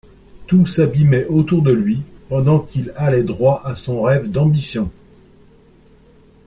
Tout 0.47 0.65
s'abîmait 0.65 1.27
autour 1.27 1.61
de 1.61 1.71
lui, 1.71 2.01
pendant 2.27 2.57
qu'il 2.57 2.91
allait 2.95 3.21
droit 3.21 3.61
à 3.63 3.75
son 3.75 4.01
rêve 4.01 4.31
d'ambition. 4.31 4.89